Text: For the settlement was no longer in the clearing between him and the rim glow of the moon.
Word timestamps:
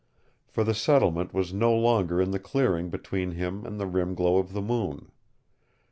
For 0.47 0.63
the 0.63 0.73
settlement 0.73 1.31
was 1.31 1.53
no 1.53 1.75
longer 1.75 2.19
in 2.19 2.31
the 2.31 2.39
clearing 2.39 2.89
between 2.89 3.33
him 3.33 3.67
and 3.67 3.79
the 3.79 3.85
rim 3.85 4.15
glow 4.15 4.37
of 4.37 4.51
the 4.51 4.59
moon. 4.63 5.11